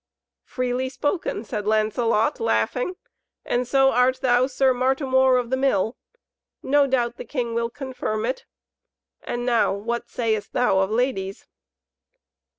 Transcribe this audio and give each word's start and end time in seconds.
"Freely 0.45 0.89
spoken," 0.89 1.43
said 1.43 1.67
Lancelot, 1.67 2.39
laughing, 2.39 2.95
"so 3.65 3.91
art 3.91 4.19
thou 4.21 4.47
Sir 4.47 4.73
Martimor 4.73 5.37
of 5.37 5.51
the 5.51 5.57
Mill; 5.57 5.95
no 6.63 6.87
doubt 6.87 7.17
the 7.17 7.23
King 7.23 7.53
will 7.53 7.69
confirm 7.69 8.25
it. 8.25 8.45
And 9.21 9.45
now 9.45 9.71
what 9.71 10.09
sayest 10.09 10.53
thou 10.53 10.79
of 10.79 10.89
ladies?" 10.89 11.45